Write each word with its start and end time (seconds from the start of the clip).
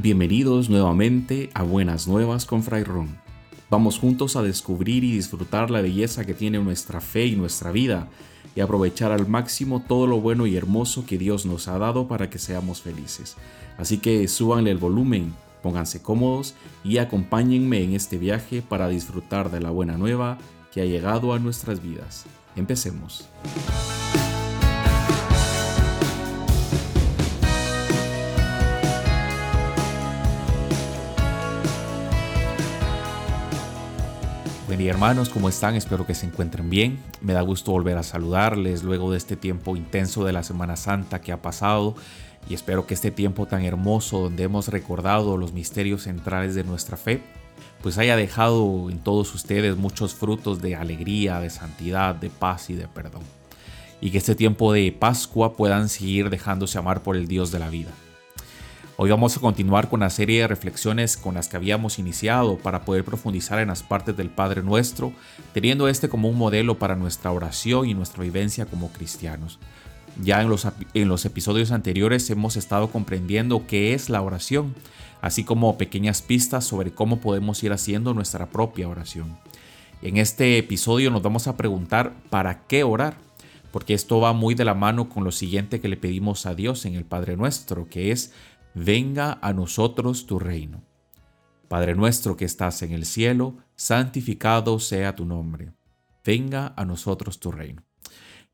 Bienvenidos 0.00 0.70
nuevamente 0.70 1.50
a 1.54 1.64
Buenas 1.64 2.06
Nuevas 2.06 2.46
con 2.46 2.62
Fray 2.62 2.84
Ron. 2.84 3.18
Vamos 3.68 3.98
juntos 3.98 4.36
a 4.36 4.42
descubrir 4.42 5.02
y 5.02 5.10
disfrutar 5.10 5.72
la 5.72 5.80
belleza 5.80 6.24
que 6.24 6.34
tiene 6.34 6.60
nuestra 6.60 7.00
fe 7.00 7.26
y 7.26 7.34
nuestra 7.34 7.72
vida 7.72 8.06
y 8.54 8.60
aprovechar 8.60 9.10
al 9.10 9.26
máximo 9.26 9.82
todo 9.88 10.06
lo 10.06 10.20
bueno 10.20 10.46
y 10.46 10.56
hermoso 10.56 11.04
que 11.04 11.18
Dios 11.18 11.46
nos 11.46 11.66
ha 11.66 11.78
dado 11.78 12.06
para 12.06 12.30
que 12.30 12.38
seamos 12.38 12.80
felices. 12.80 13.34
Así 13.76 13.98
que 13.98 14.28
súbanle 14.28 14.70
el 14.70 14.78
volumen, 14.78 15.34
pónganse 15.64 16.00
cómodos 16.00 16.54
y 16.84 16.98
acompáñenme 16.98 17.82
en 17.82 17.94
este 17.94 18.18
viaje 18.18 18.62
para 18.62 18.86
disfrutar 18.86 19.50
de 19.50 19.58
la 19.58 19.70
buena 19.70 19.98
nueva 19.98 20.38
que 20.72 20.80
ha 20.80 20.84
llegado 20.84 21.32
a 21.32 21.40
nuestras 21.40 21.82
vidas. 21.82 22.24
Empecemos. 22.54 23.28
Buen 34.68 34.80
día 34.80 34.90
hermanos, 34.90 35.30
¿cómo 35.30 35.48
están? 35.48 35.76
Espero 35.76 36.06
que 36.06 36.14
se 36.14 36.26
encuentren 36.26 36.68
bien. 36.68 36.98
Me 37.22 37.32
da 37.32 37.40
gusto 37.40 37.72
volver 37.72 37.96
a 37.96 38.02
saludarles 38.02 38.82
luego 38.82 39.10
de 39.10 39.16
este 39.16 39.34
tiempo 39.34 39.76
intenso 39.76 40.26
de 40.26 40.34
la 40.34 40.42
Semana 40.42 40.76
Santa 40.76 41.22
que 41.22 41.32
ha 41.32 41.40
pasado 41.40 41.94
y 42.50 42.52
espero 42.52 42.86
que 42.86 42.92
este 42.92 43.10
tiempo 43.10 43.46
tan 43.46 43.64
hermoso 43.64 44.18
donde 44.18 44.42
hemos 44.42 44.68
recordado 44.68 45.38
los 45.38 45.54
misterios 45.54 46.02
centrales 46.02 46.54
de 46.54 46.64
nuestra 46.64 46.98
fe, 46.98 47.22
pues 47.80 47.96
haya 47.96 48.14
dejado 48.14 48.90
en 48.90 48.98
todos 48.98 49.34
ustedes 49.34 49.78
muchos 49.78 50.14
frutos 50.14 50.60
de 50.60 50.76
alegría, 50.76 51.40
de 51.40 51.48
santidad, 51.48 52.14
de 52.14 52.28
paz 52.28 52.68
y 52.68 52.74
de 52.74 52.88
perdón. 52.88 53.22
Y 54.02 54.10
que 54.10 54.18
este 54.18 54.34
tiempo 54.34 54.74
de 54.74 54.92
Pascua 54.92 55.54
puedan 55.54 55.88
seguir 55.88 56.28
dejándose 56.28 56.76
amar 56.76 57.02
por 57.02 57.16
el 57.16 57.26
Dios 57.26 57.50
de 57.50 57.58
la 57.58 57.70
vida. 57.70 57.92
Hoy 59.00 59.10
vamos 59.10 59.36
a 59.36 59.40
continuar 59.40 59.88
con 59.88 60.00
la 60.00 60.10
serie 60.10 60.40
de 60.40 60.48
reflexiones 60.48 61.16
con 61.16 61.34
las 61.34 61.46
que 61.46 61.56
habíamos 61.56 62.00
iniciado 62.00 62.58
para 62.58 62.84
poder 62.84 63.04
profundizar 63.04 63.60
en 63.60 63.68
las 63.68 63.84
partes 63.84 64.16
del 64.16 64.28
Padre 64.28 64.64
Nuestro, 64.64 65.12
teniendo 65.54 65.86
este 65.86 66.08
como 66.08 66.28
un 66.28 66.36
modelo 66.36 66.80
para 66.80 66.96
nuestra 66.96 67.30
oración 67.30 67.88
y 67.88 67.94
nuestra 67.94 68.24
vivencia 68.24 68.66
como 68.66 68.90
cristianos. 68.90 69.60
Ya 70.20 70.42
en 70.42 70.48
los, 70.48 70.66
en 70.94 71.08
los 71.08 71.24
episodios 71.24 71.70
anteriores 71.70 72.28
hemos 72.30 72.56
estado 72.56 72.90
comprendiendo 72.90 73.68
qué 73.68 73.94
es 73.94 74.10
la 74.10 74.20
oración, 74.20 74.74
así 75.20 75.44
como 75.44 75.78
pequeñas 75.78 76.20
pistas 76.20 76.64
sobre 76.64 76.90
cómo 76.90 77.20
podemos 77.20 77.62
ir 77.62 77.72
haciendo 77.72 78.14
nuestra 78.14 78.46
propia 78.46 78.88
oración. 78.88 79.38
En 80.02 80.16
este 80.16 80.58
episodio 80.58 81.12
nos 81.12 81.22
vamos 81.22 81.46
a 81.46 81.56
preguntar 81.56 82.14
¿para 82.30 82.66
qué 82.66 82.82
orar? 82.82 83.16
Porque 83.70 83.94
esto 83.94 84.18
va 84.18 84.32
muy 84.32 84.56
de 84.56 84.64
la 84.64 84.74
mano 84.74 85.08
con 85.08 85.22
lo 85.22 85.30
siguiente 85.30 85.80
que 85.80 85.88
le 85.88 85.96
pedimos 85.96 86.46
a 86.46 86.56
Dios 86.56 86.84
en 86.84 86.96
el 86.96 87.04
Padre 87.04 87.36
Nuestro, 87.36 87.88
que 87.88 88.10
es 88.10 88.32
venga 88.78 89.38
a 89.42 89.52
nosotros 89.52 90.26
tu 90.26 90.38
reino. 90.38 90.82
Padre 91.68 91.94
nuestro 91.94 92.36
que 92.36 92.44
estás 92.44 92.82
en 92.82 92.92
el 92.92 93.04
cielo, 93.04 93.56
santificado 93.76 94.78
sea 94.78 95.14
tu 95.14 95.26
nombre. 95.26 95.72
Venga 96.24 96.72
a 96.76 96.84
nosotros 96.84 97.40
tu 97.40 97.52
reino. 97.52 97.82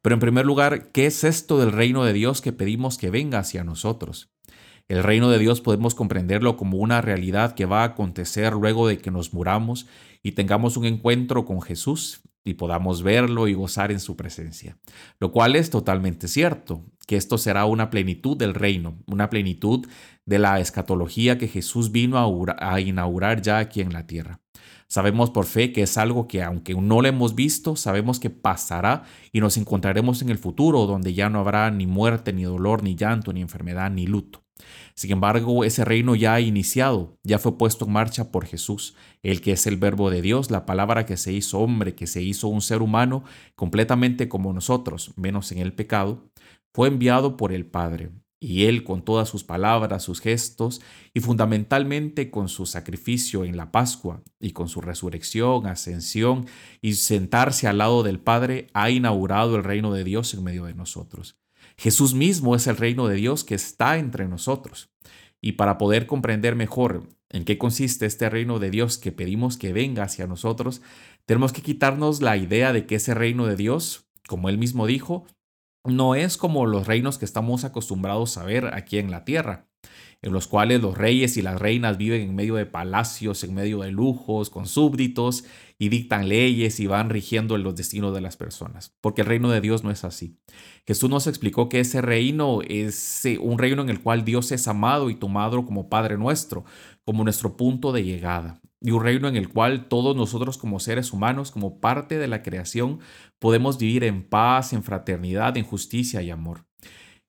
Pero 0.02 0.14
en 0.14 0.20
primer 0.20 0.44
lugar, 0.44 0.90
¿qué 0.92 1.06
es 1.06 1.24
esto 1.24 1.58
del 1.58 1.72
reino 1.72 2.04
de 2.04 2.12
Dios 2.12 2.40
que 2.40 2.52
pedimos 2.52 2.98
que 2.98 3.10
venga 3.10 3.38
hacia 3.38 3.64
nosotros? 3.64 4.30
El 4.88 5.02
reino 5.02 5.30
de 5.30 5.38
Dios 5.38 5.60
podemos 5.60 5.94
comprenderlo 5.94 6.56
como 6.56 6.78
una 6.78 7.00
realidad 7.00 7.54
que 7.54 7.64
va 7.64 7.82
a 7.82 7.86
acontecer 7.86 8.52
luego 8.52 8.86
de 8.86 8.98
que 8.98 9.10
nos 9.10 9.32
muramos 9.32 9.86
y 10.22 10.32
tengamos 10.32 10.76
un 10.76 10.84
encuentro 10.84 11.44
con 11.44 11.62
Jesús 11.62 12.20
y 12.44 12.54
podamos 12.54 13.02
verlo 13.02 13.48
y 13.48 13.54
gozar 13.54 13.90
en 13.90 14.00
su 14.00 14.16
presencia. 14.16 14.76
Lo 15.18 15.32
cual 15.32 15.56
es 15.56 15.70
totalmente 15.70 16.28
cierto, 16.28 16.84
que 17.06 17.16
esto 17.16 17.38
será 17.38 17.64
una 17.64 17.90
plenitud 17.90 18.36
del 18.36 18.54
reino, 18.54 18.98
una 19.06 19.30
plenitud 19.30 19.86
de 20.26 20.38
la 20.38 20.60
escatología 20.60 21.38
que 21.38 21.48
Jesús 21.48 21.90
vino 21.90 22.18
a 22.58 22.80
inaugurar 22.80 23.42
ya 23.42 23.58
aquí 23.58 23.80
en 23.80 23.92
la 23.92 24.06
tierra. 24.06 24.40
Sabemos 24.86 25.30
por 25.30 25.46
fe 25.46 25.72
que 25.72 25.82
es 25.82 25.96
algo 25.96 26.28
que 26.28 26.42
aunque 26.42 26.74
no 26.74 27.00
lo 27.00 27.08
hemos 27.08 27.34
visto, 27.34 27.74
sabemos 27.74 28.20
que 28.20 28.30
pasará 28.30 29.04
y 29.32 29.40
nos 29.40 29.56
encontraremos 29.56 30.22
en 30.22 30.28
el 30.28 30.38
futuro 30.38 30.86
donde 30.86 31.14
ya 31.14 31.30
no 31.30 31.40
habrá 31.40 31.70
ni 31.70 31.86
muerte, 31.86 32.32
ni 32.32 32.44
dolor, 32.44 32.82
ni 32.82 32.94
llanto, 32.94 33.32
ni 33.32 33.40
enfermedad, 33.40 33.90
ni 33.90 34.06
luto. 34.06 34.43
Sin 34.94 35.10
embargo, 35.10 35.64
ese 35.64 35.84
reino 35.84 36.14
ya 36.14 36.34
ha 36.34 36.40
iniciado, 36.40 37.18
ya 37.22 37.38
fue 37.38 37.58
puesto 37.58 37.84
en 37.84 37.92
marcha 37.92 38.30
por 38.30 38.46
Jesús, 38.46 38.94
el 39.22 39.40
que 39.40 39.52
es 39.52 39.66
el 39.66 39.76
verbo 39.76 40.10
de 40.10 40.22
Dios, 40.22 40.50
la 40.50 40.66
palabra 40.66 41.06
que 41.06 41.16
se 41.16 41.32
hizo 41.32 41.58
hombre, 41.58 41.94
que 41.94 42.06
se 42.06 42.22
hizo 42.22 42.48
un 42.48 42.62
ser 42.62 42.82
humano 42.82 43.24
completamente 43.56 44.28
como 44.28 44.52
nosotros, 44.52 45.12
menos 45.16 45.50
en 45.52 45.58
el 45.58 45.72
pecado, 45.72 46.30
fue 46.72 46.88
enviado 46.88 47.36
por 47.36 47.52
el 47.52 47.66
Padre. 47.66 48.10
Y 48.40 48.64
Él 48.64 48.84
con 48.84 49.02
todas 49.02 49.28
sus 49.28 49.42
palabras, 49.42 50.02
sus 50.02 50.20
gestos 50.20 50.82
y 51.14 51.20
fundamentalmente 51.20 52.30
con 52.30 52.50
su 52.50 52.66
sacrificio 52.66 53.44
en 53.44 53.56
la 53.56 53.72
Pascua 53.72 54.22
y 54.38 54.50
con 54.50 54.68
su 54.68 54.82
resurrección, 54.82 55.66
ascensión 55.66 56.46
y 56.82 56.94
sentarse 56.94 57.68
al 57.68 57.78
lado 57.78 58.02
del 58.02 58.20
Padre, 58.20 58.66
ha 58.74 58.90
inaugurado 58.90 59.56
el 59.56 59.64
reino 59.64 59.94
de 59.94 60.04
Dios 60.04 60.34
en 60.34 60.44
medio 60.44 60.66
de 60.66 60.74
nosotros. 60.74 61.38
Jesús 61.76 62.14
mismo 62.14 62.54
es 62.54 62.66
el 62.66 62.76
reino 62.76 63.08
de 63.08 63.16
Dios 63.16 63.44
que 63.44 63.54
está 63.54 63.98
entre 63.98 64.28
nosotros. 64.28 64.90
Y 65.40 65.52
para 65.52 65.76
poder 65.76 66.06
comprender 66.06 66.56
mejor 66.56 67.08
en 67.30 67.44
qué 67.44 67.58
consiste 67.58 68.06
este 68.06 68.30
reino 68.30 68.58
de 68.58 68.70
Dios 68.70 68.96
que 68.96 69.12
pedimos 69.12 69.56
que 69.56 69.72
venga 69.72 70.04
hacia 70.04 70.26
nosotros, 70.26 70.82
tenemos 71.26 71.52
que 71.52 71.62
quitarnos 71.62 72.22
la 72.22 72.36
idea 72.36 72.72
de 72.72 72.86
que 72.86 72.94
ese 72.94 73.14
reino 73.14 73.46
de 73.46 73.56
Dios, 73.56 74.08
como 74.28 74.48
él 74.48 74.56
mismo 74.56 74.86
dijo, 74.86 75.26
no 75.84 76.14
es 76.14 76.36
como 76.36 76.64
los 76.66 76.86
reinos 76.86 77.18
que 77.18 77.24
estamos 77.26 77.64
acostumbrados 77.64 78.38
a 78.38 78.44
ver 78.44 78.72
aquí 78.72 78.98
en 78.98 79.10
la 79.10 79.24
tierra 79.24 79.68
en 80.24 80.32
los 80.32 80.46
cuales 80.46 80.80
los 80.80 80.96
reyes 80.96 81.36
y 81.36 81.42
las 81.42 81.60
reinas 81.60 81.98
viven 81.98 82.22
en 82.22 82.34
medio 82.34 82.54
de 82.54 82.64
palacios, 82.64 83.44
en 83.44 83.52
medio 83.52 83.80
de 83.80 83.92
lujos, 83.92 84.48
con 84.48 84.66
súbditos, 84.66 85.44
y 85.78 85.90
dictan 85.90 86.30
leyes 86.30 86.80
y 86.80 86.86
van 86.86 87.10
rigiendo 87.10 87.58
los 87.58 87.74
destinos 87.74 88.14
de 88.14 88.22
las 88.22 88.38
personas, 88.38 88.96
porque 89.02 89.20
el 89.20 89.26
reino 89.26 89.50
de 89.50 89.60
Dios 89.60 89.84
no 89.84 89.90
es 89.90 90.02
así. 90.02 90.38
Jesús 90.86 91.10
nos 91.10 91.26
explicó 91.26 91.68
que 91.68 91.80
ese 91.80 92.00
reino 92.00 92.60
es 92.66 93.26
eh, 93.26 93.38
un 93.38 93.58
reino 93.58 93.82
en 93.82 93.90
el 93.90 94.00
cual 94.00 94.24
Dios 94.24 94.50
es 94.50 94.66
amado 94.66 95.10
y 95.10 95.14
tomado 95.14 95.66
como 95.66 95.90
Padre 95.90 96.16
nuestro, 96.16 96.64
como 97.04 97.22
nuestro 97.22 97.58
punto 97.58 97.92
de 97.92 98.02
llegada, 98.02 98.62
y 98.80 98.92
un 98.92 99.02
reino 99.02 99.28
en 99.28 99.36
el 99.36 99.50
cual 99.50 99.88
todos 99.88 100.16
nosotros 100.16 100.56
como 100.56 100.80
seres 100.80 101.12
humanos, 101.12 101.50
como 101.50 101.80
parte 101.80 102.16
de 102.16 102.28
la 102.28 102.42
creación, 102.42 103.00
podemos 103.38 103.76
vivir 103.76 104.04
en 104.04 104.26
paz, 104.26 104.72
en 104.72 104.82
fraternidad, 104.82 105.58
en 105.58 105.64
justicia 105.64 106.22
y 106.22 106.30
amor. 106.30 106.64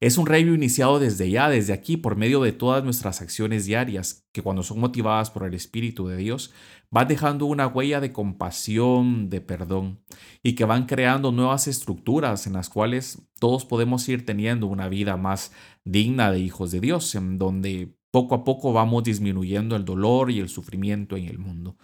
Es 0.02 0.18
un 0.18 0.26
reino 0.26 0.54
iniciado 0.54 1.00
desde 1.00 1.30
ya, 1.30 1.50
desde 1.50 1.72
aquí, 1.72 1.96
por 1.96 2.18
medio 2.18 2.42
de 2.42 2.52
todas 2.52 2.84
nuestras 2.84 3.22
acciones 3.22 3.66
diarias, 3.66 4.28
que 4.34 4.42
cuando 4.42 4.62
son 4.62 4.80
motivadas 4.80 5.32
por 5.32 5.46
el 5.46 5.54
Espíritu 5.54 6.08
de 6.08 6.18
Dios, 6.18 6.52
van 6.92 7.08
dejando 7.08 7.46
una 7.46 7.68
huella 7.68 8.02
de 8.02 8.12
compasión, 8.12 9.30
de 9.30 9.40
perdón, 9.40 10.02
y 10.44 10.54
que 10.56 10.66
van 10.66 10.86
creando 10.86 11.32
nuevas 11.32 11.68
estructuras 11.68 12.46
en 12.46 12.54
las 12.54 12.70
cuales 12.70 13.22
todos 13.40 13.64
podemos 13.64 14.08
ir 14.10 14.26
teniendo 14.26 14.68
una 14.68 14.90
vida 14.90 15.16
más 15.16 15.54
digna 15.86 16.30
de 16.30 16.40
hijos 16.40 16.72
de 16.72 16.82
Dios, 16.82 17.16
en 17.16 17.38
donde 17.38 17.96
poco 18.12 18.36
a 18.36 18.44
poco 18.44 18.74
vamos 18.74 19.06
disminuyendo 19.06 19.78
el 19.78 19.86
dolor 19.86 20.30
y 20.30 20.40
el 20.40 20.50
sufrimiento 20.50 21.16
en 21.16 21.26
el 21.26 21.40
mundo. 21.40 21.78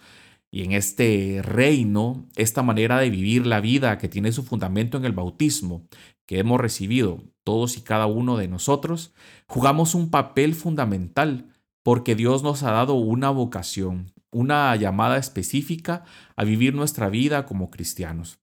Y 0.54 0.64
en 0.64 0.72
este 0.72 1.40
reino, 1.42 2.28
esta 2.36 2.62
manera 2.62 2.98
de 2.98 3.08
vivir 3.08 3.46
la 3.46 3.60
vida 3.60 3.96
que 3.96 4.08
tiene 4.08 4.32
su 4.32 4.42
fundamento 4.42 4.98
en 4.98 5.06
el 5.06 5.12
bautismo, 5.12 5.88
que 6.26 6.38
hemos 6.38 6.60
recibido 6.60 7.24
todos 7.42 7.78
y 7.78 7.80
cada 7.80 8.06
uno 8.06 8.36
de 8.36 8.48
nosotros, 8.48 9.14
jugamos 9.46 9.94
un 9.94 10.10
papel 10.10 10.54
fundamental 10.54 11.48
porque 11.82 12.14
Dios 12.14 12.42
nos 12.42 12.62
ha 12.64 12.70
dado 12.70 12.94
una 12.94 13.30
vocación, 13.30 14.12
una 14.30 14.76
llamada 14.76 15.16
específica 15.16 16.04
a 16.36 16.44
vivir 16.44 16.74
nuestra 16.74 17.08
vida 17.08 17.46
como 17.46 17.70
cristianos. 17.70 18.38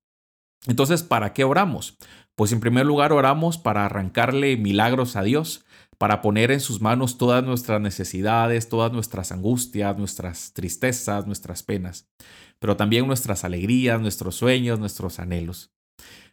Entonces, 0.66 1.04
¿para 1.04 1.32
qué 1.34 1.44
oramos? 1.44 1.98
Pues 2.36 2.52
en 2.52 2.60
primer 2.60 2.88
lugar 2.88 3.14
oramos 3.14 3.60
para 3.60 3.86
arrancarle 3.86 4.58
milagros 4.58 5.16
a 5.16 5.22
Dios, 5.22 5.64
para 6.00 6.22
poner 6.22 6.50
en 6.50 6.62
sus 6.62 6.80
manos 6.82 7.18
todas 7.18 7.44
nuestras 7.44 7.82
necesidades, 7.82 8.70
todas 8.70 8.92
nuestras 8.94 9.34
angustias, 9.34 9.98
nuestras 9.98 10.54
tristezas, 10.54 11.28
nuestras 11.28 11.62
penas, 11.62 12.10
pero 12.58 12.78
también 12.78 13.06
nuestras 13.06 13.44
alegrías, 13.44 14.00
nuestros 14.00 14.36
sueños, 14.36 14.80
nuestros 14.80 15.20
anhelos. 15.20 15.74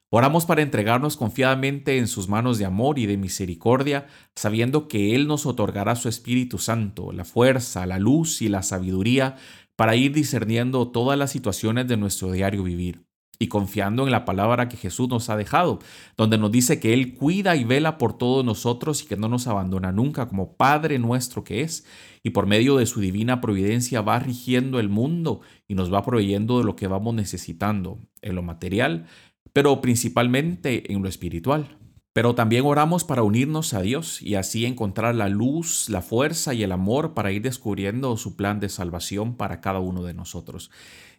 Oramos 0.08 0.46
para 0.46 0.62
entregarnos 0.62 1.16
confiadamente 1.16 1.98
en 1.98 2.06
sus 2.06 2.28
manos 2.28 2.58
de 2.58 2.64
amor 2.64 3.00
y 3.00 3.06
de 3.06 3.16
misericordia, 3.16 4.06
sabiendo 4.36 4.86
que 4.86 5.16
Él 5.16 5.26
nos 5.26 5.46
otorgará 5.46 5.96
su 5.96 6.08
Espíritu 6.08 6.58
Santo, 6.58 7.10
la 7.10 7.24
fuerza, 7.24 7.86
la 7.86 7.98
luz 7.98 8.42
y 8.42 8.48
la 8.48 8.62
sabiduría 8.62 9.34
para 9.74 9.96
ir 9.96 10.12
discerniendo 10.12 10.92
todas 10.92 11.18
las 11.18 11.32
situaciones 11.32 11.88
de 11.88 11.96
nuestro 11.96 12.30
diario 12.30 12.62
vivir 12.62 13.05
y 13.38 13.48
confiando 13.48 14.04
en 14.04 14.10
la 14.10 14.24
palabra 14.24 14.68
que 14.68 14.76
Jesús 14.76 15.08
nos 15.08 15.28
ha 15.30 15.36
dejado, 15.36 15.78
donde 16.16 16.38
nos 16.38 16.50
dice 16.50 16.80
que 16.80 16.94
Él 16.94 17.14
cuida 17.14 17.56
y 17.56 17.64
vela 17.64 17.98
por 17.98 18.16
todos 18.16 18.44
nosotros 18.44 19.02
y 19.02 19.06
que 19.06 19.16
no 19.16 19.28
nos 19.28 19.46
abandona 19.46 19.92
nunca 19.92 20.28
como 20.28 20.56
Padre 20.56 20.98
nuestro 20.98 21.44
que 21.44 21.62
es, 21.62 21.86
y 22.22 22.30
por 22.30 22.46
medio 22.46 22.76
de 22.76 22.86
su 22.86 23.00
divina 23.00 23.40
providencia 23.40 24.00
va 24.00 24.18
rigiendo 24.18 24.80
el 24.80 24.88
mundo 24.88 25.40
y 25.68 25.74
nos 25.74 25.92
va 25.92 26.04
proveyendo 26.04 26.58
de 26.58 26.64
lo 26.64 26.76
que 26.76 26.86
vamos 26.86 27.14
necesitando, 27.14 28.00
en 28.22 28.34
lo 28.34 28.42
material, 28.42 29.06
pero 29.52 29.80
principalmente 29.80 30.92
en 30.92 31.02
lo 31.02 31.08
espiritual. 31.08 31.78
Pero 32.16 32.34
también 32.34 32.64
oramos 32.64 33.04
para 33.04 33.22
unirnos 33.22 33.74
a 33.74 33.82
Dios 33.82 34.22
y 34.22 34.36
así 34.36 34.64
encontrar 34.64 35.14
la 35.14 35.28
luz, 35.28 35.90
la 35.90 36.00
fuerza 36.00 36.54
y 36.54 36.62
el 36.62 36.72
amor 36.72 37.12
para 37.12 37.30
ir 37.30 37.42
descubriendo 37.42 38.16
su 38.16 38.36
plan 38.36 38.58
de 38.58 38.70
salvación 38.70 39.36
para 39.36 39.60
cada 39.60 39.80
uno 39.80 40.02
de 40.02 40.14
nosotros. 40.14 40.70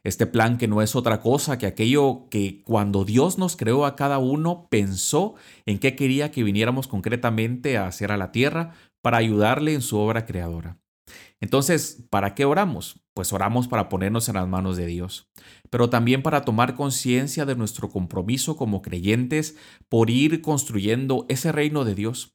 Este 0.07 0.25
plan 0.25 0.57
que 0.57 0.69
no 0.69 0.81
es 0.81 0.95
otra 0.95 1.19
cosa 1.19 1.57
que 1.57 1.65
aquello 1.65 2.29
que 2.29 2.61
cuando 2.63 3.03
Dios 3.03 3.37
nos 3.37 3.57
creó 3.57 3.85
a 3.85 3.97
cada 3.97 4.19
uno 4.19 4.69
pensó 4.69 5.35
en 5.65 5.79
qué 5.79 5.97
quería 5.97 6.31
que 6.31 6.43
viniéramos 6.43 6.87
concretamente 6.87 7.77
a 7.77 7.87
hacer 7.87 8.13
a 8.13 8.17
la 8.17 8.31
tierra 8.31 8.71
para 9.01 9.17
ayudarle 9.17 9.73
en 9.73 9.81
su 9.81 9.97
obra 9.97 10.25
creadora. 10.25 10.77
Entonces, 11.41 12.05
¿para 12.09 12.35
qué 12.35 12.45
oramos? 12.45 13.01
Pues 13.13 13.33
oramos 13.33 13.67
para 13.67 13.89
ponernos 13.89 14.29
en 14.29 14.35
las 14.35 14.47
manos 14.47 14.77
de 14.77 14.85
Dios, 14.85 15.27
pero 15.69 15.89
también 15.89 16.23
para 16.23 16.45
tomar 16.45 16.75
conciencia 16.75 17.45
de 17.45 17.57
nuestro 17.57 17.89
compromiso 17.89 18.55
como 18.55 18.81
creyentes 18.81 19.57
por 19.89 20.09
ir 20.09 20.41
construyendo 20.41 21.25
ese 21.27 21.51
reino 21.51 21.83
de 21.83 21.95
Dios. 21.95 22.33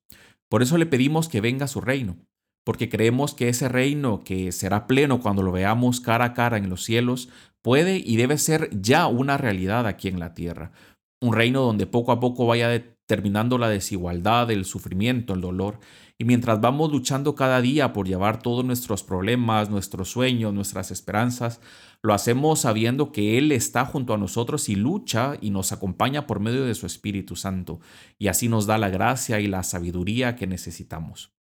Por 0.51 0.63
eso 0.63 0.77
le 0.77 0.85
pedimos 0.85 1.31
que 1.31 1.41
venga 1.41 1.67
su 1.69 1.81
reino, 1.81 2.19
porque 2.65 2.89
creemos 2.89 3.35
que 3.35 3.49
ese 3.49 3.69
reino 3.69 4.23
que 4.25 4.53
será 4.53 4.87
pleno 4.87 5.21
cuando 5.21 5.43
lo 5.43 5.53
veamos 5.53 6.01
cara 6.01 6.27
a 6.27 6.35
cara 6.35 6.57
en 6.57 6.69
los 6.69 6.85
cielos 6.85 7.29
puede 7.63 7.97
y 7.99 8.17
debe 8.17 8.39
ser 8.39 8.69
ya 8.73 9.07
una 9.07 9.39
realidad 9.39 9.87
aquí 9.87 10.09
en 10.09 10.21
la 10.21 10.35
tierra. 10.35 10.73
Un 11.21 11.35
reino 11.35 11.63
donde 11.63 11.87
poco 11.87 12.13
a 12.13 12.21
poco 12.21 12.47
vaya 12.47 12.83
terminando 13.07 13.59
la 13.59 13.69
desigualdad, 13.69 14.51
el 14.51 14.65
sufrimiento, 14.65 15.35
el 15.35 15.41
dolor, 15.41 15.79
y 16.19 16.25
mientras 16.25 16.61
vamos 16.61 16.93
luchando 16.93 17.35
cada 17.35 17.61
día 17.61 17.93
por 17.93 18.07
llevar 18.07 18.41
todos 18.43 18.65
nuestros 18.65 19.03
problemas, 19.03 19.71
nuestros 19.71 20.09
sueños, 20.09 20.55
nuestras 20.55 20.91
esperanzas, 20.91 21.61
lo 22.01 22.15
hacemos 22.15 22.61
sabiendo 22.61 23.13
que 23.13 23.39
Él 23.39 23.51
está 23.53 23.85
junto 23.85 24.15
a 24.15 24.19
nosotros 24.19 24.69
y 24.69 24.77
lucha 24.77 25.37
y 25.41 25.51
nos 25.51 25.73
acompaña 25.73 26.27
por 26.27 26.41
medio 26.41 26.65
de 26.65 26.75
su 26.75 26.87
Espíritu 26.87 27.35
Santo, 27.35 27.81
y 28.19 28.29
así 28.29 28.49
nos 28.49 28.67
da 28.67 28.79
la 28.79 28.89
gracia 28.89 29.41
y 29.41 29.47
la 29.47 29.63
sabiduría 29.63 30.37
que 30.37 30.47
necesitamos. 30.47 31.33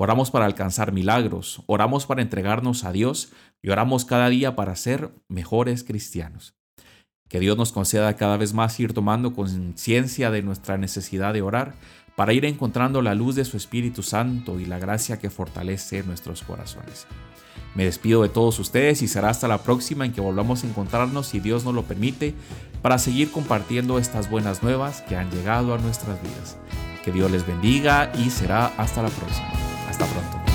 Oramos 0.00 0.30
para 0.30 0.44
alcanzar 0.44 0.92
milagros, 0.92 1.60
oramos 1.66 2.06
para 2.06 2.22
entregarnos 2.22 2.84
a 2.84 2.92
Dios 2.92 3.32
y 3.60 3.70
oramos 3.70 4.04
cada 4.04 4.28
día 4.28 4.54
para 4.54 4.76
ser 4.76 5.10
mejores 5.26 5.82
cristianos. 5.82 6.54
Que 7.28 7.40
Dios 7.40 7.56
nos 7.56 7.72
conceda 7.72 8.14
cada 8.14 8.36
vez 8.36 8.54
más 8.54 8.78
ir 8.78 8.92
tomando 8.92 9.34
conciencia 9.34 10.30
de 10.30 10.42
nuestra 10.42 10.78
necesidad 10.78 11.34
de 11.34 11.42
orar 11.42 11.74
para 12.14 12.32
ir 12.32 12.44
encontrando 12.44 13.02
la 13.02 13.16
luz 13.16 13.34
de 13.34 13.44
su 13.44 13.56
Espíritu 13.56 14.04
Santo 14.04 14.60
y 14.60 14.66
la 14.66 14.78
gracia 14.78 15.18
que 15.18 15.30
fortalece 15.30 16.04
nuestros 16.04 16.44
corazones. 16.44 17.08
Me 17.74 17.84
despido 17.84 18.22
de 18.22 18.28
todos 18.28 18.60
ustedes 18.60 19.02
y 19.02 19.08
será 19.08 19.30
hasta 19.30 19.48
la 19.48 19.64
próxima 19.64 20.06
en 20.06 20.12
que 20.12 20.20
volvamos 20.20 20.62
a 20.62 20.68
encontrarnos, 20.68 21.26
si 21.26 21.40
Dios 21.40 21.64
nos 21.64 21.74
lo 21.74 21.82
permite, 21.82 22.34
para 22.82 22.98
seguir 22.98 23.32
compartiendo 23.32 23.98
estas 23.98 24.30
buenas 24.30 24.62
nuevas 24.62 25.00
que 25.02 25.16
han 25.16 25.28
llegado 25.32 25.74
a 25.74 25.78
nuestras 25.78 26.22
vidas. 26.22 26.56
Que 27.04 27.10
Dios 27.10 27.32
les 27.32 27.44
bendiga 27.44 28.12
y 28.16 28.30
será 28.30 28.66
hasta 28.78 29.02
la 29.02 29.08
próxima. 29.08 29.67
Hasta 29.88 30.04
pronto. 30.04 30.47